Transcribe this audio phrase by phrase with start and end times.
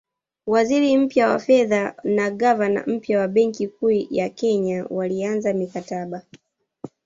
[0.47, 6.23] Waziri mpya wa fedha na gavana mpya wa Benki Kuu ya Kenya walianza mikakati